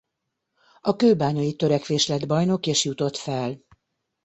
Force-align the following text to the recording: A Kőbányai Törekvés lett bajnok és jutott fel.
A 0.81 0.95
Kőbányai 0.95 1.55
Törekvés 1.55 2.07
lett 2.07 2.27
bajnok 2.27 2.65
és 2.67 2.85
jutott 2.85 3.17
fel. 3.17 3.59